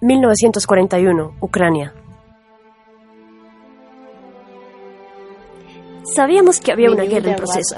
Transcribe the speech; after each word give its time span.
1941, 0.00 1.32
Ucrania. 1.40 1.92
Sabíamos 6.14 6.60
que 6.60 6.72
había 6.72 6.90
una 6.90 7.04
guerra 7.04 7.30
en 7.30 7.36
proceso. 7.36 7.76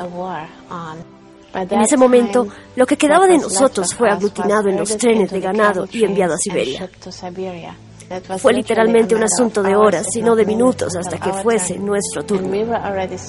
En 1.54 1.80
ese 1.80 1.96
momento, 1.96 2.46
lo 2.76 2.86
que 2.86 2.96
quedaba 2.96 3.26
de 3.26 3.38
nosotros 3.38 3.94
fue 3.94 4.08
aglutinado 4.08 4.68
en 4.68 4.78
los 4.78 4.96
trenes 4.96 5.30
de 5.30 5.40
ganado 5.40 5.86
y 5.90 6.04
enviado 6.04 6.34
a 6.34 6.38
Siberia. 6.38 6.88
Fue 8.38 8.52
literalmente 8.52 9.14
un 9.14 9.22
asunto 9.22 9.62
de 9.62 9.76
horas, 9.76 10.04
sino 10.12 10.34
de 10.34 10.44
minutos, 10.44 10.96
hasta 10.96 11.16
que 11.18 11.32
fuese 11.32 11.78
nuestro 11.78 12.24
turno. 12.24 12.56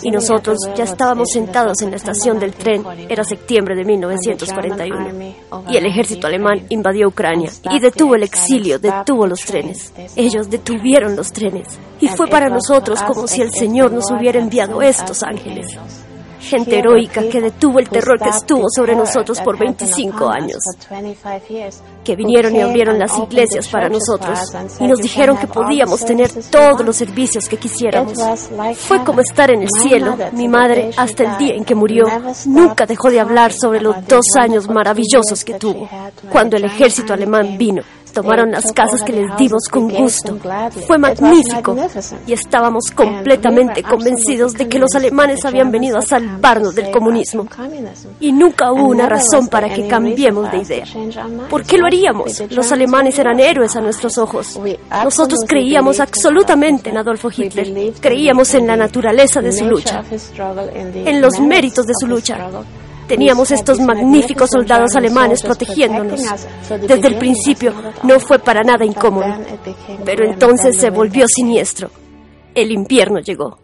Y 0.02 0.09
nosotros 0.09 0.57
ya 0.76 0.85
estábamos 0.85 1.29
sentados 1.31 1.81
en 1.84 1.91
la 1.91 1.98
estación 1.98 2.39
del 2.39 2.53
tren. 2.53 2.84
Era 3.07 3.23
septiembre 3.23 3.76
de 3.76 3.85
1941. 3.85 5.70
Y 5.70 5.77
el 5.77 5.85
ejército 5.85 6.26
alemán 6.26 6.65
invadió 6.70 7.09
Ucrania 7.09 7.51
y 7.71 7.79
detuvo 7.79 8.15
el 8.15 8.24
exilio, 8.24 8.79
detuvo 8.79 9.27
los 9.27 9.41
trenes. 9.41 9.93
Ellos 10.15 10.49
detuvieron 10.49 11.15
los 11.15 11.31
trenes. 11.31 11.68
Y 11.99 12.07
fue 12.07 12.27
para 12.27 12.49
nosotros 12.49 13.03
como 13.03 13.27
si 13.27 13.41
el 13.41 13.51
Señor 13.51 13.91
nos 13.91 14.09
hubiera 14.09 14.40
enviado 14.40 14.81
estos 14.81 15.21
ángeles 15.21 15.77
gente 16.52 16.80
heroica 16.80 17.24
que 17.30 17.40
detuvo 17.40 17.80
el 17.80 17.88
terror 17.88 18.20
que 18.20 18.27
estuvo 18.27 18.66
sobre 18.70 18.94
nosotros 18.94 19.40
por 19.40 19.57
25 19.57 20.30
años, 20.30 20.58
que 22.04 22.16
vinieron 22.18 22.54
y 22.54 22.62
abrieron 22.62 22.99
las 22.99 23.18
iglesias 23.18 23.70
para 23.70 23.88
nosotros 23.88 24.38
y 24.80 24.85
nos 24.85 24.99
dijeron 24.99 25.38
que 25.38 25.48
podíamos 25.48 26.04
tener 26.04 26.30
todos 26.49 26.85
los 26.85 26.98
servicios 26.98 27.48
que 27.48 27.55
quisiéramos. 27.55 28.20
Fue 28.76 29.02
como 29.05 29.21
estar 29.21 29.49
en 29.49 29.62
el 29.62 29.70
cielo. 29.82 30.18
Mi 30.34 30.49
madre, 30.49 30.91
hasta 30.98 31.24
el 31.24 31.38
día 31.38 31.55
en 31.55 31.63
que 31.63 31.74
murió, 31.74 32.05
nunca 32.46 32.86
dejó 32.86 33.10
de 33.10 33.21
hablar 33.21 33.54
sobre 33.54 33.80
los 33.80 33.96
dos 34.08 34.26
años 34.38 34.68
maravillosos 34.68 35.46
que 35.46 35.54
tuvo, 35.54 35.88
cuando 36.30 36.58
el 36.58 36.65
ejército 36.65 37.13
alemán 37.13 37.58
vino 37.58 37.82
Tomaron 38.13 38.51
las 38.51 38.71
casas 38.73 39.01
que 39.04 39.13
les 39.13 39.37
dimos 39.37 39.63
con 39.70 39.90
gusto. 39.90 40.37
Fue 40.87 40.98
magnífico 40.98 41.76
y 42.27 42.34
estábamos 42.34 42.91
completamente 42.91 43.84
convencidos 43.84 44.53
de 44.53 44.68
que 44.68 44.79
los 44.79 44.93
alemanes 44.95 45.45
habían 45.45 45.71
venido 45.71 45.98
a 45.98 46.01
salvarnos 46.01 46.76
del 46.76 46.91
comunismo. 46.91 47.48
Y 48.20 48.31
nunca 48.31 48.71
hubo 48.71 48.87
una 48.87 49.07
razón 49.07 49.48
para 49.48 49.73
que 49.73 49.87
cambiemos 49.87 50.51
de 50.51 50.57
idea. 50.57 50.85
¿Por 51.49 51.63
qué 51.63 51.77
lo 51.77 51.85
haríamos? 51.85 52.43
Los 52.49 52.71
alemanes 52.71 53.18
eran 53.20 53.40
héroes 53.40 53.76
a 53.76 53.81
nuestros 53.81 54.18
ojos. 54.18 54.59
Nosotros 55.03 55.40
creíamos 55.48 55.99
absolutamente 55.99 56.90
en 56.90 56.98
Adolfo 56.98 57.29
Hitler. 57.35 57.93
Creíamos 57.99 58.53
en 58.53 58.68
la 58.68 58.75
naturaleza 58.75 59.41
de 59.41 59.51
su 59.51 59.65
lucha, 59.65 60.03
en 60.93 61.21
los 61.21 61.40
méritos 61.40 61.85
de 61.85 61.93
su 61.99 62.07
lucha. 62.07 62.37
Teníamos 63.12 63.51
estos 63.51 63.77
magníficos 63.81 64.51
soldados 64.51 64.95
alemanes 64.95 65.41
protegiéndonos. 65.41 66.22
Desde 66.69 67.07
el 67.09 67.18
principio 67.18 67.73
no 68.03 68.22
fue 68.22 68.40
para 68.40 68.63
nada 68.63 68.85
incómodo, 68.85 69.36
pero 70.06 70.24
entonces 70.24 70.78
se 70.78 70.91
volvió 70.91 71.25
siniestro. 71.28 71.90
El 72.56 72.72
invierno 72.72 73.19
llegó. 73.19 73.58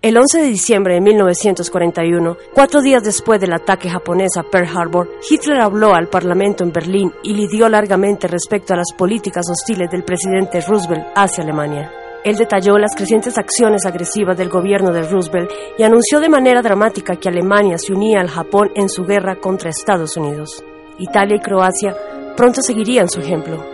El 0.00 0.16
11 0.16 0.40
de 0.40 0.46
diciembre 0.46 0.94
de 0.94 1.02
1941, 1.02 2.38
cuatro 2.54 2.80
días 2.80 3.04
después 3.04 3.38
del 3.42 3.52
ataque 3.52 3.90
japonés 3.90 4.38
a 4.38 4.42
Pearl 4.42 4.74
Harbor, 4.74 5.10
Hitler 5.28 5.60
habló 5.60 5.94
al 5.94 6.08
Parlamento 6.08 6.64
en 6.64 6.72
Berlín 6.72 7.12
y 7.22 7.34
lidió 7.34 7.68
largamente 7.68 8.26
respecto 8.26 8.72
a 8.72 8.78
las 8.78 8.94
políticas 8.96 9.44
hostiles 9.50 9.90
del 9.90 10.02
presidente 10.02 10.62
Roosevelt 10.62 11.08
hacia 11.14 11.44
Alemania. 11.44 11.92
Él 12.24 12.36
detalló 12.36 12.78
las 12.78 12.94
crecientes 12.94 13.36
acciones 13.36 13.84
agresivas 13.84 14.36
del 14.36 14.48
gobierno 14.48 14.92
de 14.92 15.02
Roosevelt 15.02 15.50
y 15.76 15.82
anunció 15.82 16.20
de 16.20 16.28
manera 16.28 16.62
dramática 16.62 17.16
que 17.16 17.28
Alemania 17.28 17.78
se 17.78 17.92
unía 17.92 18.20
al 18.20 18.28
Japón 18.28 18.70
en 18.76 18.88
su 18.88 19.04
guerra 19.04 19.36
contra 19.36 19.70
Estados 19.70 20.16
Unidos. 20.16 20.64
Italia 20.98 21.36
y 21.36 21.40
Croacia 21.40 21.96
pronto 22.36 22.62
seguirían 22.62 23.08
su 23.08 23.20
ejemplo. 23.20 23.72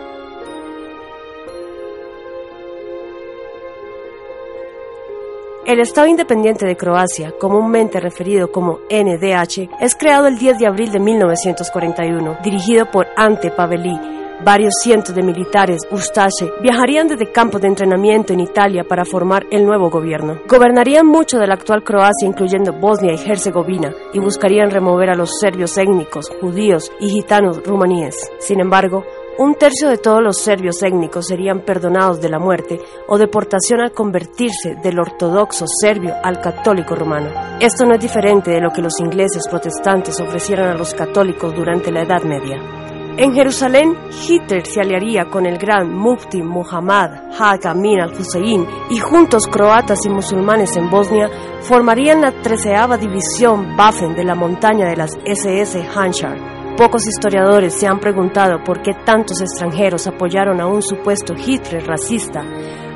El 5.67 5.81
Estado 5.81 6.07
Independiente 6.07 6.65
de 6.65 6.79
Croacia, 6.79 7.35
comúnmente 7.39 8.01
referido 8.01 8.51
como 8.51 8.79
NDH, 8.89 9.69
es 9.83 9.95
creado 9.95 10.27
el 10.27 10.39
10 10.39 10.57
de 10.57 10.67
abril 10.67 10.91
de 10.91 10.99
1941, 10.99 12.39
dirigido 12.43 12.91
por 12.91 13.07
Ante 13.17 13.51
Paveli, 13.51 14.01
Varios 14.45 14.75
cientos 14.81 15.15
de 15.17 15.23
militares 15.23 15.81
Ustaše 15.91 16.53
viajarían 16.63 17.09
desde 17.09 17.33
campos 17.33 17.61
de 17.61 17.67
entrenamiento 17.69 18.33
en 18.33 18.41
Italia 18.41 18.85
para 18.85 19.05
formar 19.05 19.47
el 19.51 19.67
nuevo 19.67 19.91
gobierno. 19.91 20.39
Gobernarían 20.49 21.07
mucho 21.07 21.39
de 21.39 21.49
la 21.49 21.55
actual 21.55 21.83
Croacia, 21.83 22.27
incluyendo 22.27 22.73
Bosnia 22.73 23.15
y 23.15 23.31
Herzegovina, 23.31 23.93
y 24.13 24.21
buscarían 24.21 24.71
remover 24.71 25.11
a 25.11 25.17
los 25.17 25.39
serbios 25.41 25.77
étnicos, 25.77 26.31
judíos 26.41 26.93
y 27.01 27.09
gitanos 27.09 27.63
rumaníes. 27.65 28.15
Sin 28.39 28.61
embargo, 28.61 29.05
un 29.39 29.57
tercio 29.57 29.89
de 29.89 29.99
todos 29.99 30.23
los 30.23 30.39
serbios 30.39 30.83
étnicos 30.83 31.27
serían 31.27 31.61
perdonados 31.61 32.21
de 32.21 32.29
la 32.29 32.39
muerte 32.39 32.81
o 33.09 33.19
deportación 33.19 33.81
al 33.81 33.93
convertirse 33.93 34.77
del 34.83 34.99
ortodoxo 35.01 35.65
serbio 35.67 36.15
al 36.23 36.41
católico 36.41 36.95
romano. 36.95 37.31
Esto 37.61 37.87
no 37.87 37.95
es 37.95 38.01
diferente 38.01 38.53
de 38.53 38.61
lo 38.61 38.71
que 38.71 38.83
los 38.83 38.99
ingleses 39.01 39.47
protestantes 39.49 40.21
ofrecieron 40.21 40.69
a 40.69 40.75
los 40.75 40.95
católicos 40.95 41.55
durante 41.55 41.91
la 41.91 42.03
Edad 42.03 42.23
Media. 42.23 42.88
En 43.21 43.35
Jerusalén, 43.35 43.97
Hitler 44.29 44.65
se 44.65 44.81
aliaría 44.81 45.25
con 45.25 45.45
el 45.45 45.59
gran 45.59 45.93
mufti 45.93 46.41
Muhammad 46.41 47.33
Haq 47.37 47.67
Amin 47.67 48.01
al-Hussein 48.01 48.65
y 48.91 48.99
juntos 49.01 49.49
croatas 49.49 50.07
y 50.07 50.09
musulmanes 50.09 50.77
en 50.77 50.89
Bosnia 50.89 51.29
formarían 51.63 52.21
la 52.21 52.31
treceava 52.31 52.97
división 52.97 53.75
Waffen 53.77 54.15
de 54.15 54.23
la 54.23 54.37
montaña 54.37 54.89
de 54.89 54.95
las 54.95 55.11
SS 55.25 55.83
Hanshar. 55.97 56.77
Pocos 56.77 57.09
historiadores 57.09 57.75
se 57.75 57.89
han 57.89 57.99
preguntado 57.99 58.63
por 58.63 58.83
qué 58.83 58.93
tantos 59.05 59.41
extranjeros 59.41 60.07
apoyaron 60.07 60.61
a 60.61 60.69
un 60.69 60.81
supuesto 60.81 61.35
Hitler 61.35 61.85
racista. 61.89 62.45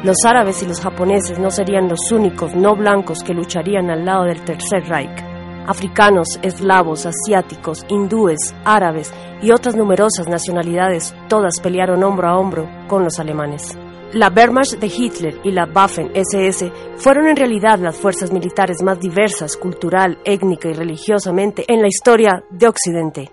Los 0.05 0.19
árabes 0.25 0.63
y 0.63 0.67
los 0.67 0.81
japoneses 0.81 1.41
no 1.41 1.51
serían 1.51 1.89
los 1.89 2.13
únicos 2.13 2.55
no 2.55 2.77
blancos 2.77 3.25
que 3.25 3.35
lucharían 3.35 3.91
al 3.91 4.05
lado 4.05 4.23
del 4.27 4.45
Tercer 4.45 4.85
Reich. 4.89 5.32
Africanos, 5.67 6.39
eslavos, 6.43 7.07
asiáticos, 7.07 7.85
hindúes, 7.89 8.55
árabes 8.65 9.13
y 9.43 9.51
otras 9.51 9.77
numerosas 9.77 10.29
nacionalidades, 10.29 11.15
todas 11.29 11.61
pelearon 11.61 12.03
hombro 12.03 12.29
a 12.29 12.39
hombro 12.39 12.69
con 12.89 13.05
los 13.05 13.19
alemanes. 13.19 13.77
La 14.13 14.29
Wehrmacht 14.29 14.75
de 14.75 14.89
Hitler 14.89 15.41
y 15.43 15.53
la 15.53 15.67
Waffen-SS 15.67 16.71
fueron 16.97 17.29
en 17.29 17.37
realidad 17.37 17.79
las 17.79 17.97
fuerzas 17.97 18.31
militares 18.31 18.83
más 18.83 19.01
diversas 19.01 19.57
cultural, 19.57 20.19
étnica 20.25 20.69
y 20.69 20.75
religiosamente 20.75 21.65
en 21.67 21.81
la 21.81 21.89
historia 21.89 22.45
de 22.51 22.69
Occidente. 22.69 23.31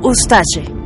Ustache 0.00 0.83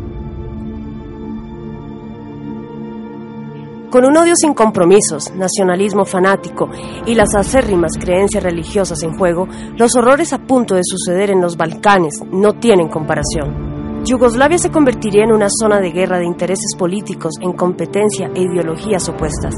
Con 3.90 4.04
un 4.04 4.18
odio 4.18 4.34
sin 4.36 4.52
compromisos, 4.52 5.32
nacionalismo 5.34 6.04
fanático 6.04 6.68
y 7.06 7.14
las 7.14 7.34
acérrimas 7.34 7.92
creencias 7.98 8.42
religiosas 8.42 9.02
en 9.02 9.16
juego, 9.16 9.48
los 9.78 9.96
horrores 9.96 10.34
a 10.34 10.38
punto 10.38 10.74
de 10.74 10.82
suceder 10.84 11.30
en 11.30 11.40
los 11.40 11.56
Balcanes 11.56 12.22
no 12.30 12.52
tienen 12.52 12.88
comparación. 12.88 14.04
Yugoslavia 14.04 14.58
se 14.58 14.70
convertiría 14.70 15.24
en 15.24 15.32
una 15.32 15.48
zona 15.48 15.80
de 15.80 15.90
guerra 15.90 16.18
de 16.18 16.26
intereses 16.26 16.76
políticos 16.78 17.32
en 17.40 17.54
competencia 17.54 18.30
e 18.34 18.42
ideologías 18.42 19.08
opuestas, 19.08 19.54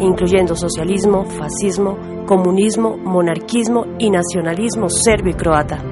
incluyendo 0.00 0.56
socialismo, 0.56 1.26
fascismo, 1.26 1.98
comunismo, 2.24 2.96
monarquismo 2.96 3.84
y 3.98 4.08
nacionalismo 4.08 4.88
serbio 4.88 5.32
y 5.32 5.34
croata. 5.34 5.82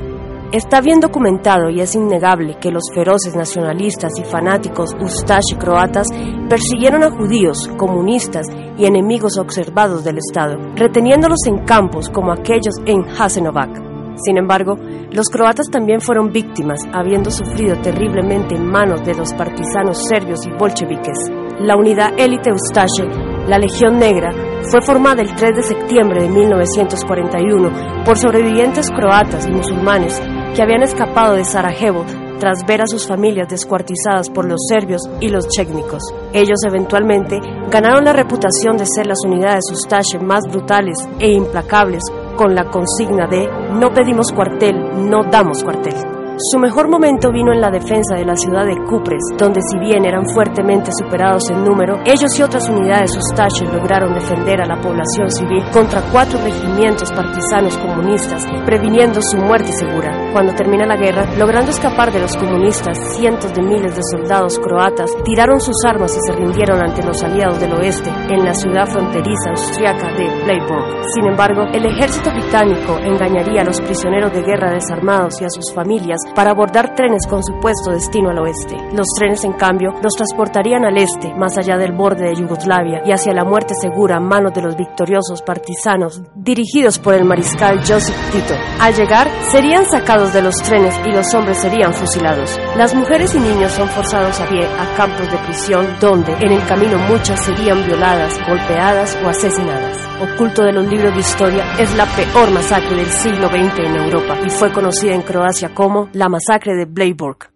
Está 0.55 0.81
bien 0.81 1.01
documentado 1.01 1.69
y 1.69 1.81
es 1.81 1.97
innegable 1.97 2.59
que 2.61 2.71
los 2.71 2.85
feroces 2.95 3.35
nacionalistas 3.35 4.13
y 4.21 4.23
fanáticos 4.23 4.95
ustashi 5.01 5.57
croatas 5.57 6.07
persiguieron 6.49 7.03
a 7.03 7.11
judíos, 7.11 7.69
comunistas 7.77 8.47
y 8.79 8.87
enemigos 8.87 9.37
observados 9.37 10.05
del 10.05 10.19
Estado, 10.19 10.57
reteniéndolos 10.77 11.41
en 11.49 11.65
campos 11.65 12.09
como 12.09 12.31
aquellos 12.31 12.77
en 12.87 13.03
Jasenovac. 13.03 13.83
Sin 14.25 14.39
embargo, 14.39 14.77
los 15.11 15.29
croatas 15.29 15.67
también 15.73 16.01
fueron 16.01 16.31
víctimas, 16.31 16.79
habiendo 16.93 17.33
sufrido 17.33 17.75
terriblemente 17.83 18.55
en 18.55 18.65
manos 18.65 19.05
de 19.05 19.15
los 19.15 19.35
partisanos 19.35 20.07
serbios 20.09 20.47
y 20.47 20.51
bolcheviques. 20.57 21.19
la 21.59 21.77
unidad 21.77 22.13
élite 22.17 22.53
Ustache, 22.53 23.03
la 23.49 23.59
Legión 23.59 23.99
Negra, 23.99 24.31
fue 24.71 24.81
formada 24.81 25.21
el 25.21 25.35
3 25.35 25.57
de 25.57 25.63
septiembre 25.65 26.23
de 26.23 26.29
1941 26.29 28.05
por 28.05 28.17
sobrevivientes 28.17 28.89
croatas 28.91 29.47
y 29.49 29.51
musulmanes 29.51 30.23
que 30.55 30.63
habían 30.63 30.83
escapado 30.83 31.35
de 31.35 31.45
Sarajevo 31.45 32.05
tras 32.39 32.65
ver 32.67 32.83
a 32.83 32.87
sus 32.87 33.07
familias 33.07 33.49
descuartizadas 33.49 34.31
por 34.31 34.47
los 34.47 34.61
serbios 34.69 35.03
y 35.21 35.29
los 35.29 35.49
chécnicos. 35.49 36.03
Ellos 36.33 36.59
eventualmente 36.67 37.39
ganaron 37.71 38.05
la 38.05 38.13
reputación 38.13 38.77
de 38.77 38.87
ser 38.87 39.07
las 39.07 39.19
unidades 39.25 39.65
Ustache 39.73 40.19
más 40.19 40.45
brutales 40.49 40.99
e 41.19 41.33
implacables 41.33 42.03
con 42.37 42.55
la 42.55 42.71
consigna 42.71 43.27
de 43.27 43.49
no 43.73 43.93
pedimos 43.93 44.33
cuartel, 44.33 45.09
no 45.09 45.25
damos 45.31 45.63
cuartel. 45.63 46.14
Su 46.37 46.59
mejor 46.59 46.89
momento 46.89 47.31
vino 47.31 47.53
en 47.53 47.61
la 47.61 47.71
defensa 47.71 48.17
de 48.17 48.25
la 48.25 48.35
ciudad 48.35 48.67
de 48.67 48.77
Cupres, 48.89 49.23
donde 49.39 49.61
si 49.63 49.79
bien 49.79 50.05
eran 50.05 50.27
fuertemente 50.27 50.91
superados 50.91 51.49
en 51.49 51.63
número, 51.63 52.01
ellos 52.05 52.37
y 52.37 52.43
otras 52.43 52.69
unidades 52.69 53.17
ustaches 53.17 53.73
lograron 53.73 54.15
defender 54.15 54.61
a 54.61 54.67
la 54.67 54.81
población 54.81 55.31
civil 55.31 55.63
contra 55.73 56.03
cuatro 56.11 56.41
regimientos 56.43 57.13
partisanos 57.13 57.79
comunistas, 57.79 58.45
previniendo 58.67 59.21
su 59.23 59.37
muerte 59.37 59.71
segura. 59.75 60.33
Cuando 60.33 60.53
termina 60.55 60.85
la 60.87 60.97
guerra, 60.97 61.25
logrando 61.39 61.71
escapar 61.71 62.11
de 62.11 62.19
los 62.19 62.37
comunistas, 62.37 62.99
cientos 63.17 63.55
de 63.55 63.63
miles 63.63 63.95
de 63.95 64.03
soldados 64.03 64.59
croatas 64.59 65.13
tiraron 65.25 65.61
sus 65.61 65.85
armas 65.87 66.17
y 66.17 66.21
se 66.21 66.37
rindieron 66.37 66.83
ante 66.83 67.05
los 67.05 67.23
aliados 67.23 67.61
del 67.61 67.75
oeste 67.75 68.11
en 68.29 68.45
la 68.45 68.55
ciudad 68.55 68.89
fronteriza 68.89 69.51
austriaca 69.51 70.09
de 70.15 70.27
Bleiburg. 70.43 71.05
Sin 71.15 71.27
embargo, 71.27 71.63
el 71.73 71.87
ejército 71.87 72.33
británico 72.33 72.99
engañaría 72.99 73.63
a 73.63 73.65
los 73.65 73.81
prisioneros 73.81 74.33
de 74.33 74.43
guerra 74.43 74.73
desarmados 74.73 75.41
y 75.41 75.45
a 75.45 75.49
sus 75.49 75.73
familias 75.73 76.24
para 76.35 76.51
abordar 76.51 76.95
trenes 76.95 77.27
con 77.27 77.43
supuesto 77.43 77.91
destino 77.91 78.31
al 78.31 78.39
oeste. 78.39 78.77
Los 78.93 79.07
trenes, 79.17 79.45
en 79.45 79.53
cambio, 79.53 79.93
los 80.03 80.15
transportarían 80.15 80.85
al 80.85 80.99
este, 80.99 81.35
más 81.35 81.57
allá 81.59 81.77
del 81.77 81.93
borde 81.93 82.29
de 82.29 82.35
Yugoslavia, 82.35 83.03
y 83.05 83.13
hacia 83.13 83.33
la 83.33 83.45
muerte 83.45 83.75
segura 83.81 84.17
a 84.17 84.21
manos 84.21 84.55
de 84.55 84.63
los 84.63 84.77
victoriosos 84.77 85.43
partisanos 85.43 86.23
dirigidos 86.35 86.99
por 86.99 87.15
el 87.15 87.25
mariscal 87.25 87.79
Joseph 87.79 88.17
Tito. 88.33 88.55
Al 88.81 88.95
llegar, 88.95 89.29
serían 89.51 89.87
sacados 89.87 90.33
de 90.33 90.43
los 90.43 90.57
trenes 90.63 90.95
y 91.07 91.11
los 91.11 91.33
hombres 91.35 91.59
serían 91.59 91.93
fusilados. 91.93 92.59
Las 92.77 92.95
mujeres 92.95 93.35
y 93.35 93.41
niños 93.41 93.73
son 93.73 93.89
forzados 93.89 94.41
a 94.41 94.49
pie 94.49 94.65
a 94.65 94.97
campos 94.97 95.31
de 95.31 95.39
prisión 95.39 95.87
donde, 96.01 96.33
en 96.35 96.53
el 96.53 96.67
camino, 96.67 96.99
muchas 97.09 97.45
serían 97.45 97.85
violadas, 97.87 98.39
golpeadas 98.49 99.19
o 99.25 99.29
asesinadas 99.29 100.05
oculto 100.21 100.63
de 100.63 100.73
los 100.73 100.87
libros 100.87 101.15
de 101.15 101.21
historia, 101.21 101.65
es 101.79 101.95
la 101.97 102.07
peor 102.07 102.51
masacre 102.51 102.97
del 102.97 103.07
siglo 103.07 103.49
XX 103.49 103.79
en 103.79 103.97
Europa 103.97 104.39
y 104.45 104.51
fue 104.51 104.73
conocida 104.73 105.15
en 105.15 105.23
Croacia 105.23 105.75
como 105.75 106.09
la 106.15 106.29
masacre 106.29 106.75
de 106.75 106.85
Bleiburg. 106.85 107.51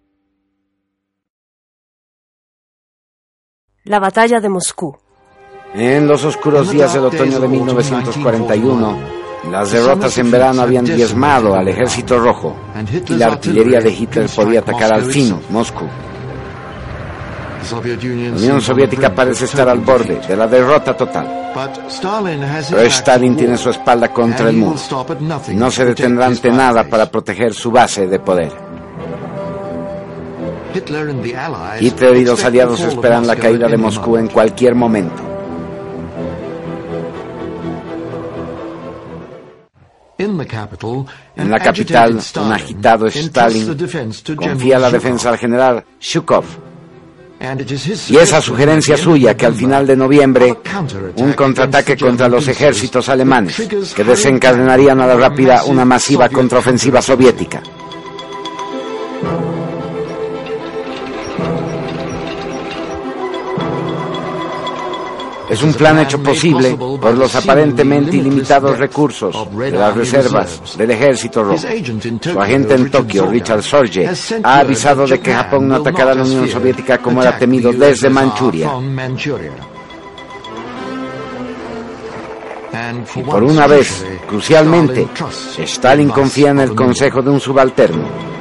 La 3.84 4.00
batalla 4.00 4.40
de 4.40 4.48
Moscú. 4.48 4.96
En 5.74 6.06
los 6.06 6.24
oscuros 6.24 6.70
días 6.70 6.92
del 6.92 7.04
otoño 7.04 7.38
de 7.38 7.48
1941, 7.48 8.98
las 9.50 9.70
derrotas 9.70 10.18
en 10.18 10.30
verano 10.30 10.62
habían 10.62 10.84
diezmado 10.84 11.54
al 11.54 11.68
ejército 11.68 12.18
rojo 12.18 12.56
y 13.08 13.14
la 13.14 13.26
artillería 13.26 13.80
de 13.80 13.92
Hitler 13.92 14.28
podía 14.34 14.60
atacar 14.60 14.92
al 14.92 15.04
fin 15.04 15.38
Moscú. 15.50 15.86
La 17.70 18.36
Unión 18.36 18.60
Soviética 18.60 19.14
parece 19.14 19.44
estar 19.44 19.68
al 19.68 19.80
borde 19.80 20.20
de 20.26 20.36
la 20.36 20.46
derrota 20.46 20.96
total. 20.96 21.52
Pero 22.70 22.82
Stalin 22.82 23.36
tiene 23.36 23.56
su 23.56 23.70
espalda 23.70 24.12
contra 24.12 24.48
el 24.48 24.56
muro 24.56 24.76
y 25.48 25.54
no 25.54 25.70
se 25.70 25.84
detendrá 25.84 26.26
ante 26.26 26.50
nada 26.50 26.84
para 26.84 27.10
proteger 27.10 27.52
su 27.54 27.70
base 27.70 28.06
de 28.06 28.18
poder. 28.20 28.52
Hitler 31.80 32.16
y 32.16 32.24
los 32.24 32.44
aliados 32.44 32.80
esperan 32.80 33.26
la 33.26 33.36
caída 33.36 33.68
de 33.68 33.76
Moscú 33.76 34.16
en 34.16 34.28
cualquier 34.28 34.74
momento. 34.74 35.22
En 41.36 41.50
la 41.50 41.58
capital, 41.58 42.18
un 42.36 42.52
agitado 42.52 43.06
Stalin 43.06 43.76
confía 44.36 44.78
la 44.78 44.90
defensa 44.90 45.30
al 45.30 45.38
general 45.38 45.84
Shukov 46.00 46.67
y 48.08 48.16
esa 48.16 48.40
sugerencia 48.40 48.96
suya 48.96 49.36
que 49.36 49.46
al 49.46 49.54
final 49.54 49.86
de 49.86 49.96
noviembre 49.96 50.56
un 51.16 51.32
contraataque 51.34 51.96
contra 51.96 52.28
los 52.28 52.48
ejércitos 52.48 53.08
alemanes 53.08 53.62
que 53.94 54.04
desencadenarían 54.04 55.00
a 55.00 55.06
la 55.06 55.16
rápida 55.16 55.64
una 55.64 55.84
masiva 55.84 56.28
contraofensiva 56.28 57.00
soviética. 57.00 57.62
Es 65.50 65.62
un 65.62 65.72
plan 65.72 65.98
hecho 65.98 66.22
posible 66.22 66.76
por 66.76 67.14
los 67.14 67.34
aparentemente 67.34 68.16
ilimitados 68.16 68.78
recursos 68.78 69.34
de 69.56 69.70
las 69.70 69.96
reservas 69.96 70.76
del 70.76 70.90
ejército 70.90 71.42
rojo. 71.42 71.58
Su 72.20 72.40
agente 72.40 72.74
en 72.74 72.90
Tokio, 72.90 73.26
Richard 73.26 73.62
Sorge, 73.62 74.08
ha 74.42 74.58
avisado 74.58 75.06
de 75.06 75.20
que 75.20 75.32
Japón 75.32 75.68
no 75.68 75.76
atacará 75.76 76.12
a 76.12 76.14
la 76.16 76.22
Unión 76.22 76.48
Soviética 76.48 76.98
como 76.98 77.22
era 77.22 77.38
temido 77.38 77.72
desde 77.72 78.10
Manchuria. 78.10 78.70
Y 83.16 83.22
por 83.22 83.42
una 83.42 83.66
vez, 83.66 84.04
crucialmente, 84.28 85.08
Stalin 85.58 86.10
confía 86.10 86.50
en 86.50 86.60
el 86.60 86.74
consejo 86.74 87.22
de 87.22 87.30
un 87.30 87.40
subalterno 87.40 88.37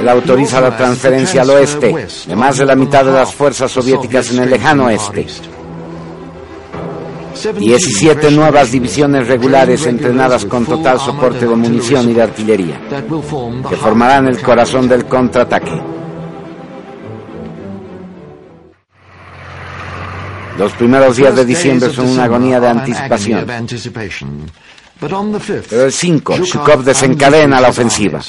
él 0.00 0.08
autoriza 0.08 0.60
la 0.60 0.76
transferencia 0.76 1.42
al 1.42 1.50
oeste 1.50 1.94
de 2.26 2.36
más 2.36 2.58
de 2.58 2.66
la 2.66 2.74
mitad 2.74 3.04
de 3.04 3.12
las 3.12 3.34
fuerzas 3.34 3.70
soviéticas 3.70 4.30
en 4.30 4.42
el 4.42 4.50
lejano 4.50 4.86
oeste. 4.86 5.26
17 7.58 8.30
nuevas 8.30 8.72
divisiones 8.72 9.28
regulares 9.28 9.86
entrenadas 9.86 10.44
con 10.46 10.64
total 10.64 10.98
soporte 10.98 11.46
de 11.46 11.54
munición 11.54 12.10
y 12.10 12.14
de 12.14 12.22
artillería, 12.22 12.80
que 13.68 13.76
formarán 13.76 14.28
el 14.28 14.40
corazón 14.40 14.88
del 14.88 15.04
contraataque. 15.04 15.78
Los 20.58 20.72
primeros 20.72 21.16
días 21.16 21.36
de 21.36 21.44
diciembre 21.44 21.90
son 21.90 22.08
una 22.08 22.24
agonía 22.24 22.58
de 22.58 22.68
anticipación. 22.68 23.46
Pero 24.98 25.84
el 25.84 25.92
5, 25.92 26.38
Shukov 26.38 26.82
desencadena 26.82 27.60
la 27.60 27.68
ofensiva. 27.68 28.20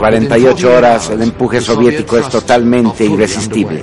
48 0.00 0.74
horas 0.74 1.10
el 1.10 1.20
empuje 1.20 1.60
soviético 1.60 2.16
es 2.16 2.26
totalmente 2.30 3.04
irresistible. 3.04 3.82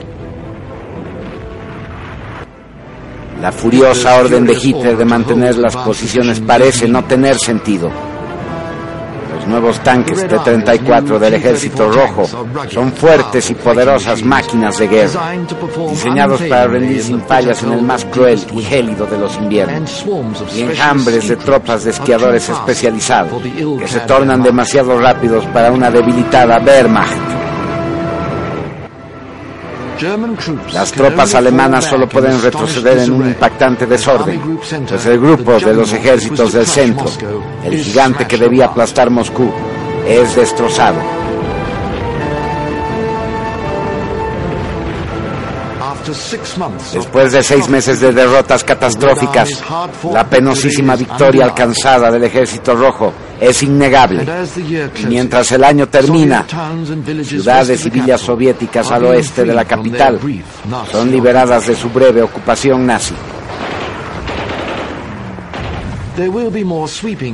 La 3.40 3.52
furiosa 3.52 4.20
orden 4.20 4.48
de 4.48 4.54
Hitler 4.54 4.98
de 4.98 5.06
mantener 5.06 5.60
las 5.60 5.76
posiciones 5.76 6.40
parece 6.40 6.88
no 6.88 7.06
tener 7.06 7.38
sentido 7.38 7.92
nuevos 9.48 9.80
tanques 9.82 10.28
T-34 10.28 11.20
del 11.20 11.34
Ejército 11.36 11.92
Rojo 11.92 12.28
son 12.70 12.92
fuertes 12.94 13.50
y 13.50 13.56
poderosas 13.56 14.24
máquinas 14.24 14.78
de 14.78 14.88
guerra, 14.88 15.32
diseñados 15.90 16.42
para 16.44 16.68
rendir 16.68 17.02
sin 17.02 17.22
fallas 17.22 17.64
en 17.64 17.74
el 17.74 17.82
más 17.82 18.06
cruel 18.06 18.40
y 18.54 18.62
gélido 18.62 19.06
de 19.06 19.18
los 19.18 19.36
inviernos, 19.38 20.06
y 20.54 20.62
enjambres 20.62 21.28
de 21.28 21.36
tropas 21.38 21.84
de 21.84 21.92
esquiadores 21.92 22.50
especializados 22.50 23.42
que 23.42 23.88
se 23.88 24.00
tornan 24.02 24.44
demasiado 24.44 25.00
rápidos 25.00 25.46
para 25.48 25.72
una 25.72 25.90
debilitada 25.90 26.60
Wehrmacht. 26.60 27.27
Las 30.74 30.92
tropas 30.92 31.34
alemanas 31.36 31.86
solo 31.86 32.08
pueden 32.08 32.42
retroceder 32.42 33.00
en 33.00 33.12
un 33.12 33.28
impactante 33.28 33.86
desorden, 33.86 34.58
pues 34.58 35.06
el 35.06 35.20
grupo 35.20 35.60
de 35.60 35.74
los 35.74 35.92
ejércitos 35.94 36.54
del 36.54 36.68
centro, 36.68 37.10
el 37.64 37.84
gigante 37.84 38.28
que 38.28 38.38
debía 38.38 38.66
aplastar 38.66 39.10
Moscú, 39.10 39.52
es 40.08 40.36
destrozado. 40.36 41.00
Después 46.94 47.34
de 47.34 47.44
seis 47.44 47.68
meses 47.68 48.00
de 48.00 48.14
derrotas 48.14 48.64
catastróficas, 48.64 49.50
la 50.12 50.30
penosísima 50.30 50.96
victoria 50.96 51.46
alcanzada 51.46 52.10
del 52.10 52.24
Ejército 52.24 52.76
Rojo 52.76 53.14
es 53.40 53.64
innegable. 53.64 54.26
mientras 55.08 55.52
el 55.52 55.64
año 55.64 55.88
termina, 55.88 56.46
ciudades 57.24 57.86
y 57.86 57.90
villas 57.90 58.22
soviéticas 58.22 58.92
al 58.92 59.06
oeste 59.06 59.46
de 59.46 59.54
la 59.54 59.66
capital 59.66 60.20
son 60.92 61.12
liberadas 61.12 61.68
de 61.68 61.76
su 61.76 61.90
breve 61.90 62.22
ocupación 62.22 62.86
nazi. 62.86 63.16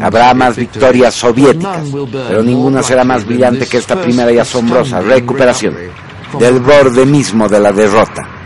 Habrá 0.01 0.33
más 0.33 0.57
victorias 0.57 1.13
soviéticas, 1.13 1.89
pero 2.27 2.43
ninguna 2.43 2.83
será 2.83 3.05
más 3.05 3.25
brillante 3.25 3.65
que 3.65 3.77
esta 3.77 4.01
primera 4.01 4.31
y 4.31 4.39
asombrosa 4.39 4.99
recuperación 4.99 5.75
del 6.37 6.59
borde 6.59 7.05
mismo 7.05 7.47
de 7.47 7.59
la 7.59 7.71
derrota. 7.71 8.42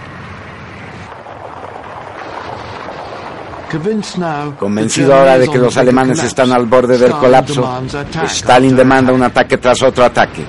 Convencido 4.57 5.13
ahora 5.15 5.37
de 5.37 5.47
que 5.47 5.57
los 5.57 5.77
alemanes 5.77 6.23
están 6.23 6.51
al 6.51 6.65
borde 6.65 6.97
del 6.97 7.11
colapso, 7.11 7.81
Stalin 8.25 8.75
demanda 8.75 9.13
un 9.13 9.23
ataque 9.23 9.57
tras 9.57 9.81
otro 9.83 10.05
ataque. 10.05 10.45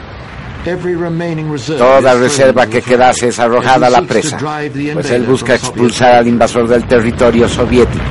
Toda 1.78 2.14
reserva 2.14 2.66
que 2.66 2.82
quedase 2.82 3.28
es 3.28 3.38
arrojada 3.38 3.87
a 3.87 3.90
la 3.90 4.02
presa, 4.02 4.38
pues 4.92 5.11
él 5.11 5.23
busca 5.25 5.54
expulsar 5.54 6.16
al 6.16 6.28
invasor 6.28 6.68
del 6.68 6.87
territorio 6.87 7.49
soviético. 7.49 8.04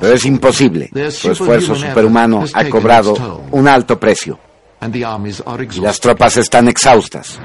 Pero 0.00 0.14
es 0.14 0.24
imposible. 0.24 0.90
Su 1.10 1.32
esfuerzo 1.32 1.74
superhumano 1.74 2.44
ha 2.52 2.64
cobrado 2.66 3.42
un 3.50 3.66
alto 3.66 3.98
precio. 3.98 4.38
Y 4.82 5.80
las 5.80 6.00
tropas 6.00 6.36
están 6.36 6.68
exhaustas. 6.68 7.38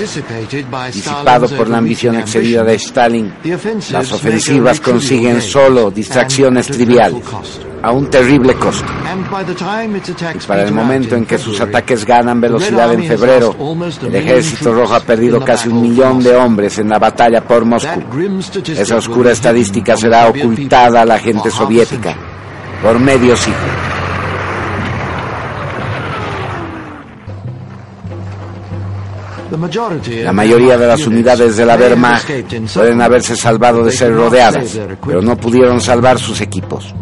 Disipado 0.00 1.46
por 1.48 1.68
la 1.68 1.76
ambición 1.78 2.16
excedida 2.16 2.64
de 2.64 2.74
Stalin, 2.74 3.34
las 3.90 4.10
ofensivas 4.12 4.80
consiguen 4.80 5.42
solo 5.42 5.90
distracciones 5.90 6.68
triviales, 6.68 7.22
a 7.82 7.92
un 7.92 8.08
terrible 8.08 8.54
costo. 8.54 8.90
Y 10.34 10.46
para 10.46 10.62
el 10.62 10.72
momento 10.72 11.16
en 11.16 11.26
que 11.26 11.36
sus 11.36 11.60
ataques 11.60 12.06
ganan 12.06 12.40
velocidad 12.40 12.94
en 12.94 13.04
febrero, 13.04 13.54
el 14.02 14.14
ejército 14.14 14.72
rojo 14.72 14.94
ha 14.94 15.00
perdido 15.00 15.44
casi 15.44 15.68
un 15.68 15.82
millón 15.82 16.22
de 16.22 16.34
hombres 16.34 16.78
en 16.78 16.88
la 16.88 16.98
batalla 16.98 17.42
por 17.42 17.66
Moscú. 17.66 18.02
Esa 18.68 18.96
oscura 18.96 19.32
estadística 19.32 19.98
será 19.98 20.28
ocultada 20.28 21.02
a 21.02 21.04
la 21.04 21.18
gente 21.18 21.50
soviética 21.50 22.16
por 22.82 22.98
medio 22.98 23.36
siglo. 23.36 23.89
La 30.22 30.32
mayoría 30.32 30.78
de 30.78 30.86
las 30.86 31.06
unidades 31.06 31.56
de 31.56 31.66
la 31.66 31.76
Wehrmacht 31.76 32.30
pueden 32.74 33.00
haberse 33.02 33.36
salvado 33.36 33.84
de 33.84 33.92
ser 33.92 34.14
rodeadas, 34.14 34.78
pero 35.04 35.20
no 35.20 35.36
pudieron 35.36 35.80
salvar 35.80 36.18
sus 36.18 36.40
equipos. 36.40 36.94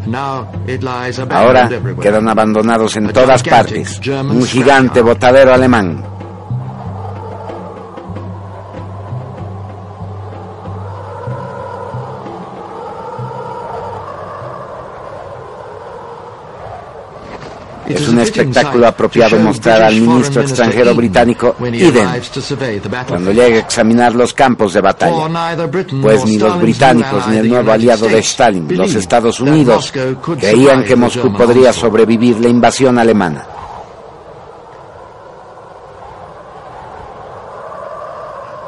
Ahora 1.30 1.70
quedan 2.00 2.28
abandonados 2.28 2.96
en 2.96 3.12
todas 3.12 3.42
partes, 3.42 4.00
un 4.08 4.44
gigante 4.44 5.00
botadero 5.00 5.54
alemán 5.54 6.17
Es 17.98 18.08
un 18.08 18.18
espectáculo 18.20 18.86
apropiado 18.86 19.38
mostrar 19.38 19.82
al 19.82 20.00
ministro 20.00 20.42
extranjero 20.42 20.94
británico 20.94 21.56
Eden 21.60 22.08
cuando 23.06 23.32
llegue 23.32 23.56
a 23.56 23.60
examinar 23.60 24.14
los 24.14 24.32
campos 24.32 24.72
de 24.72 24.80
batalla. 24.80 25.58
Pues 26.00 26.24
ni 26.24 26.38
los 26.38 26.60
británicos 26.60 27.26
ni 27.28 27.38
el 27.38 27.48
nuevo 27.48 27.72
aliado 27.72 28.08
de 28.08 28.18
Stalin, 28.18 28.66
los 28.76 28.94
Estados 28.94 29.40
Unidos, 29.40 29.92
creían 30.38 30.84
que 30.84 30.96
Moscú 30.96 31.32
podría 31.32 31.72
sobrevivir 31.72 32.40
la 32.40 32.48
invasión 32.48 32.98
alemana. 32.98 33.57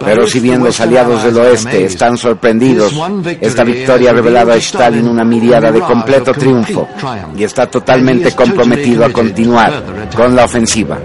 Pero 0.02 0.26
si 0.26 0.40
bien 0.40 0.64
los 0.64 0.80
aliados 0.80 1.22
del 1.22 1.36
oeste 1.36 1.84
están 1.84 2.16
sorprendidos, 2.16 2.92
esta 3.40 3.64
victoria 3.64 4.10
ha 4.10 4.14
revelado 4.14 4.52
a 4.52 4.56
Stalin 4.56 5.06
una 5.06 5.24
mirada 5.24 5.70
de 5.70 5.80
completo 5.80 6.32
triunfo 6.32 6.88
y 7.36 7.44
está 7.44 7.66
totalmente 7.66 8.32
comprometido 8.32 9.04
a 9.04 9.12
continuar 9.12 9.84
con 10.16 10.34
la 10.34 10.44
ofensiva. 10.44 10.98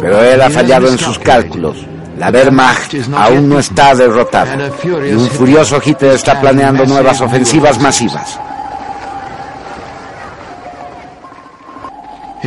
Pero 0.00 0.22
él 0.22 0.42
ha 0.42 0.50
fallado 0.50 0.88
en 0.88 0.98
sus 0.98 1.18
cálculos. 1.18 1.78
La 2.18 2.30
Wehrmacht 2.30 2.94
aún 3.14 3.48
no 3.48 3.58
está 3.58 3.94
derrotada 3.94 4.70
y 4.84 5.12
un 5.12 5.28
furioso 5.30 5.80
Hitler 5.82 6.12
está 6.12 6.40
planeando 6.40 6.84
nuevas 6.84 7.20
ofensivas 7.22 7.80
masivas. 7.80 8.38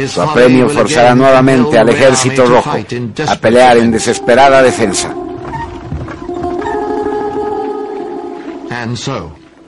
Su 0.08 0.22
apremio 0.22 0.70
forzará 0.70 1.16
nuevamente 1.16 1.78
al 1.80 1.90
ejército 1.90 2.46
rojo 2.46 2.72
a 3.28 3.36
pelear 3.38 3.78
en 3.78 3.92
desesperada 3.92 4.62
defensa. 4.62 5.14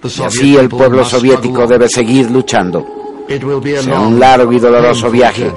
Y 0.03 0.21
así 0.21 0.57
el 0.57 0.69
pueblo 0.69 1.05
soviético 1.05 1.65
debe 1.65 1.87
seguir 1.87 2.29
luchando. 2.29 2.85
Será 3.27 4.01
un 4.01 4.19
largo 4.19 4.51
y 4.51 4.59
doloroso 4.59 5.09
viaje 5.09 5.51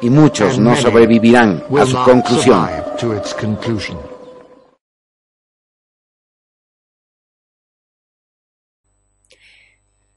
y 0.00 0.10
muchos 0.10 0.58
no 0.58 0.76
sobrevivirán 0.76 1.64
a 1.78 1.86
su 1.86 1.96
conclusión. 2.02 2.68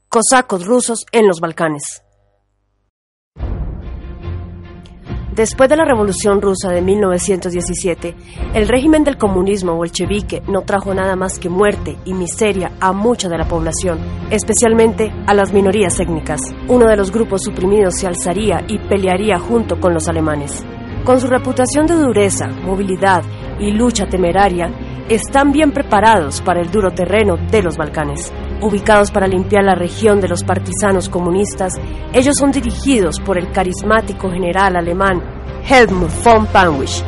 Cosacos 0.08 0.66
rusos 0.66 1.06
en 1.12 1.28
los 1.28 1.38
Balcanes. 1.38 2.02
Después 5.40 5.70
de 5.70 5.76
la 5.78 5.86
Revolución 5.86 6.42
Rusa 6.42 6.68
de 6.70 6.82
1917, 6.82 8.14
el 8.52 8.68
régimen 8.68 9.04
del 9.04 9.16
comunismo 9.16 9.74
bolchevique 9.74 10.42
no 10.46 10.64
trajo 10.64 10.92
nada 10.92 11.16
más 11.16 11.38
que 11.38 11.48
muerte 11.48 11.96
y 12.04 12.12
miseria 12.12 12.72
a 12.78 12.92
mucha 12.92 13.30
de 13.30 13.38
la 13.38 13.48
población, 13.48 14.00
especialmente 14.30 15.10
a 15.26 15.32
las 15.32 15.54
minorías 15.54 15.98
étnicas. 15.98 16.42
Uno 16.68 16.86
de 16.86 16.96
los 16.98 17.10
grupos 17.10 17.40
suprimidos 17.42 17.94
se 17.94 18.06
alzaría 18.06 18.66
y 18.68 18.78
pelearía 18.80 19.38
junto 19.38 19.80
con 19.80 19.94
los 19.94 20.08
alemanes. 20.08 20.62
Con 21.06 21.18
su 21.18 21.26
reputación 21.26 21.86
de 21.86 21.94
dureza, 21.94 22.48
movilidad 22.62 23.22
y 23.58 23.70
lucha 23.70 24.06
temeraria, 24.10 24.70
están 25.10 25.50
bien 25.50 25.72
preparados 25.72 26.40
para 26.40 26.60
el 26.60 26.70
duro 26.70 26.92
terreno 26.92 27.36
de 27.36 27.62
los 27.62 27.76
Balcanes. 27.76 28.32
Ubicados 28.60 29.10
para 29.10 29.26
limpiar 29.26 29.64
la 29.64 29.74
región 29.74 30.20
de 30.20 30.28
los 30.28 30.44
partisanos 30.44 31.08
comunistas, 31.08 31.74
ellos 32.12 32.36
son 32.38 32.52
dirigidos 32.52 33.18
por 33.18 33.36
el 33.36 33.50
carismático 33.50 34.30
general 34.30 34.76
alemán 34.76 35.20
Helmut 35.68 36.10
von 36.24 36.46
Panwisch. 36.46 37.02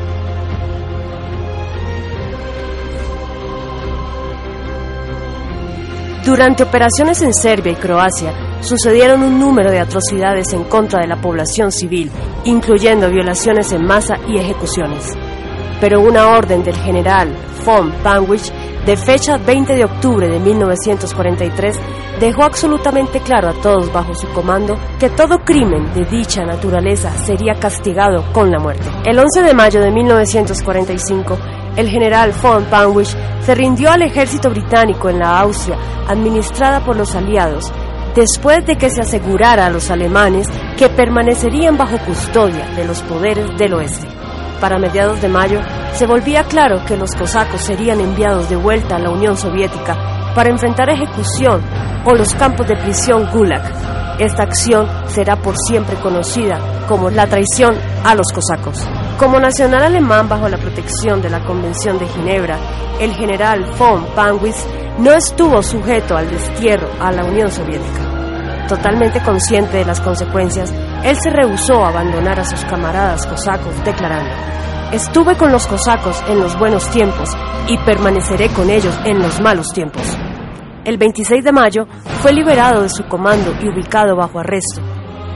Durante 6.25 6.64
operaciones 6.64 7.23
en 7.23 7.32
Serbia 7.32 7.73
y 7.73 7.76
Croacia, 7.76 8.32
sucedieron 8.62 9.23
un 9.23 9.38
número 9.38 9.71
de 9.71 9.78
atrocidades 9.78 10.52
en 10.52 10.64
contra 10.64 11.00
de 11.00 11.06
la 11.06 11.21
población 11.21 11.71
civil, 11.71 12.11
incluyendo 12.44 13.11
violaciones 13.11 13.71
en 13.73 13.85
masa 13.85 14.16
y 14.28 14.38
ejecuciones. 14.38 15.16
Pero 15.82 16.00
una 16.00 16.28
orden 16.28 16.62
del 16.62 16.76
general 16.76 17.36
von 17.66 17.90
Panwisch 18.04 18.52
de 18.86 18.96
fecha 18.96 19.36
20 19.36 19.74
de 19.74 19.84
octubre 19.84 20.28
de 20.28 20.38
1943 20.38 21.76
dejó 22.20 22.44
absolutamente 22.44 23.18
claro 23.18 23.48
a 23.48 23.52
todos 23.54 23.92
bajo 23.92 24.14
su 24.14 24.28
comando 24.28 24.78
que 25.00 25.10
todo 25.10 25.40
crimen 25.40 25.92
de 25.92 26.04
dicha 26.04 26.44
naturaleza 26.44 27.10
sería 27.26 27.54
castigado 27.54 28.24
con 28.32 28.52
la 28.52 28.60
muerte. 28.60 28.84
El 29.04 29.18
11 29.18 29.42
de 29.42 29.54
mayo 29.54 29.80
de 29.80 29.90
1945, 29.90 31.38
el 31.74 31.88
general 31.88 32.32
von 32.40 32.64
Panwisch 32.66 33.16
se 33.40 33.52
rindió 33.56 33.90
al 33.90 34.02
ejército 34.02 34.50
británico 34.50 35.08
en 35.08 35.18
la 35.18 35.40
Austria, 35.40 35.78
administrada 36.06 36.84
por 36.84 36.96
los 36.96 37.16
aliados, 37.16 37.72
después 38.14 38.64
de 38.66 38.76
que 38.76 38.88
se 38.88 39.00
asegurara 39.00 39.66
a 39.66 39.70
los 39.70 39.90
alemanes 39.90 40.46
que 40.78 40.88
permanecerían 40.88 41.76
bajo 41.76 41.98
custodia 42.06 42.68
de 42.76 42.84
los 42.84 43.02
poderes 43.02 43.58
del 43.58 43.74
oeste 43.74 44.22
para 44.62 44.78
mediados 44.78 45.21
de 45.21 45.28
mayo, 45.28 45.61
se 45.95 46.07
volvía 46.07 46.45
claro 46.45 46.85
que 46.87 46.97
los 46.97 47.11
cosacos 47.16 47.62
serían 47.62 48.00
enviados 48.00 48.49
de 48.49 48.54
vuelta 48.54 48.95
a 48.95 48.99
la 49.00 49.11
Unión 49.11 49.37
Soviética 49.37 49.99
para 50.37 50.50
enfrentar 50.50 50.88
ejecución 50.88 51.61
o 52.04 52.14
los 52.14 52.33
campos 52.35 52.69
de 52.69 52.76
prisión 52.76 53.28
Gulag. 53.33 53.61
Esta 54.21 54.45
acción 54.45 54.88
será 55.09 55.35
por 55.35 55.57
siempre 55.66 55.97
conocida 55.97 56.61
como 56.87 57.11
la 57.11 57.26
traición 57.26 57.75
a 58.04 58.14
los 58.14 58.28
cosacos. 58.33 58.78
Como 59.19 59.40
nacional 59.40 59.83
alemán 59.83 60.28
bajo 60.28 60.49
la 60.49 60.59
protección 60.59 61.21
de 61.21 61.31
la 61.31 61.45
Convención 61.45 61.99
de 61.99 62.07
Ginebra, 62.07 62.57
el 63.00 63.12
general 63.14 63.66
von 63.76 64.07
Panwitz 64.14 64.64
no 64.99 65.12
estuvo 65.12 65.61
sujeto 65.61 66.16
al 66.16 66.31
destierro 66.31 66.88
a 67.00 67.11
la 67.11 67.25
Unión 67.25 67.50
Soviética. 67.50 68.12
Totalmente 68.69 69.21
consciente 69.23 69.78
de 69.78 69.85
las 69.85 70.00
consecuencias, 70.00 70.73
él 71.04 71.16
se 71.16 71.31
rehusó 71.31 71.85
a 71.85 71.88
abandonar 71.88 72.40
a 72.40 72.45
sus 72.45 72.64
camaradas 72.64 73.26
cosacos, 73.26 73.75
declarando, 73.85 74.31
Estuve 74.92 75.37
con 75.37 75.50
los 75.50 75.66
cosacos 75.66 76.23
en 76.28 76.38
los 76.38 76.59
buenos 76.59 76.88
tiempos 76.90 77.31
y 77.66 77.78
permaneceré 77.78 78.49
con 78.50 78.69
ellos 78.69 78.95
en 79.07 79.21
los 79.21 79.40
malos 79.40 79.73
tiempos. 79.73 80.02
El 80.85 80.99
26 80.99 81.42
de 81.42 81.52
mayo 81.52 81.87
fue 82.21 82.33
liberado 82.33 82.83
de 82.83 82.90
su 82.90 83.04
comando 83.04 83.54
y 83.62 83.69
ubicado 83.69 84.16
bajo 84.16 84.40
arresto. 84.40 84.83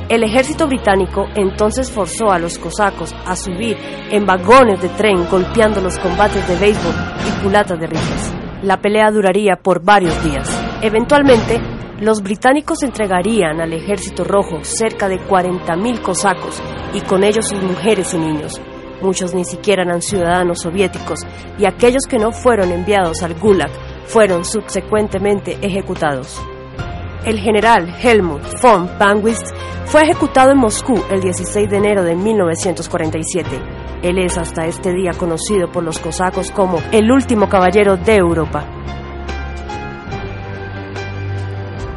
El 0.09 0.23
ejército 0.23 0.67
británico 0.67 1.27
entonces 1.35 1.91
forzó 1.91 2.31
a 2.31 2.39
los 2.39 2.59
cosacos 2.59 3.15
a 3.27 3.35
subir 3.35 3.77
en 4.11 4.27
vagones 4.27 4.81
de 4.83 4.89
tren 4.91 5.27
golpeando 5.29 5.81
los 5.81 5.99
combates 5.99 6.47
de 6.47 6.57
béisbol 6.57 6.95
y 7.27 7.43
culatas 7.43 7.81
de 7.81 7.87
rifles. 7.87 8.35
La 8.63 8.77
pelea 8.77 9.11
duraría 9.11 9.57
por 9.57 9.83
varios 9.83 10.23
días. 10.23 10.49
Eventualmente, 10.83 11.61
los 12.01 12.23
británicos 12.23 12.83
entregarían 12.83 13.61
al 13.61 13.73
ejército 13.73 14.23
rojo 14.25 14.63
cerca 14.63 15.09
de 15.09 15.19
40.000 15.19 16.03
cosacos 16.03 16.63
y 16.93 17.01
con 17.01 17.25
ellos 17.25 17.49
sus 17.49 17.63
mujeres 17.63 18.13
y 18.13 18.19
niños. 18.19 18.61
Muchos 19.01 19.35
ni 19.35 19.45
siquiera 19.45 19.83
eran 19.83 20.03
ciudadanos 20.03 20.61
soviéticos 20.61 21.21
y 21.59 21.65
aquellos 21.65 22.03
que 22.09 22.19
no 22.19 22.33
fueron 22.33 22.71
enviados 22.71 23.23
al 23.23 23.35
Gulag 23.35 23.71
fueron 24.07 24.45
subsecuentemente 24.45 25.59
ejecutados. 25.63 26.41
El 27.25 27.41
general 27.41 27.95
Helmut 28.03 28.43
von 28.63 28.89
Banwitz 28.99 29.53
fue 29.87 30.03
ejecutado 30.03 30.53
en 30.53 30.59
Moscú 30.59 31.03
el 31.11 31.21
16 31.21 31.69
de 31.69 31.77
enero 31.77 32.05
de 32.05 32.15
1947. 32.15 33.49
Él 34.03 34.19
es 34.19 34.37
hasta 34.39 34.67
este 34.67 34.93
día 34.93 35.13
conocido 35.13 35.71
por 35.73 35.83
los 35.83 35.99
cosacos 35.99 36.51
como 36.51 36.79
el 36.93 37.11
último 37.11 37.49
caballero 37.49 37.97
de 37.97 38.17
Europa. 38.17 38.65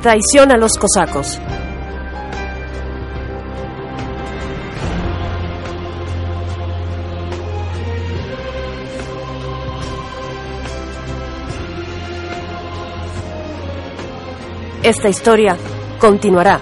Traición 0.02 0.50
a 0.54 0.58
los 0.58 0.78
cosacos. 0.78 1.38
Esta 14.84 15.10
historia 15.10 15.58
continuará. 16.00 16.62